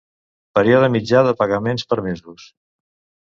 [0.59, 2.47] Període mitjà de pagament per mesos.